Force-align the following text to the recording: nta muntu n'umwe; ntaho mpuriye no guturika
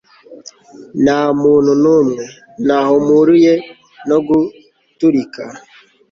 nta 1.03 1.21
muntu 1.41 1.71
n'umwe; 1.83 2.23
ntaho 2.65 2.93
mpuriye 3.05 3.53
no 4.09 4.17
guturika 4.27 5.43